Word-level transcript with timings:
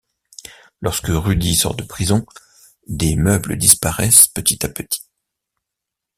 Lorsque 0.81 1.09
Rudi 1.11 1.55
sort 1.55 1.75
de 1.75 1.83
prison, 1.83 2.25
des 2.87 3.15
meubles 3.15 3.55
disparaissent 3.55 4.25
petit 4.25 4.65
à 4.65 4.67
petit. 4.69 5.03